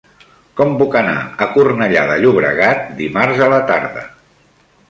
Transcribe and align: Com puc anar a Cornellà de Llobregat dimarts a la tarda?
Com 0.61 0.71
puc 0.79 0.97
anar 1.01 1.13
a 1.45 1.47
Cornellà 1.57 2.07
de 2.13 2.17
Llobregat 2.23 2.83
dimarts 3.03 3.47
a 3.49 3.55
la 3.55 3.61
tarda? 3.73 4.09